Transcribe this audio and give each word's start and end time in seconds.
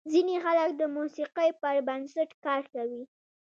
ځینې 0.11 0.35
خلک 0.43 0.69
د 0.77 0.81
موسیقۍ 0.95 1.49
پر 1.61 1.75
بنسټ 1.87 2.29
کار 2.45 2.61
کوي. 2.73 3.03